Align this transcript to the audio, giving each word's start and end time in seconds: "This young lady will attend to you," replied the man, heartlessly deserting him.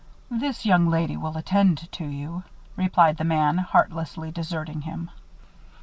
"This 0.31 0.65
young 0.65 0.87
lady 0.87 1.15
will 1.15 1.37
attend 1.37 1.87
to 1.91 2.05
you," 2.07 2.41
replied 2.75 3.17
the 3.17 3.23
man, 3.23 3.59
heartlessly 3.59 4.31
deserting 4.31 4.81
him. 4.81 5.11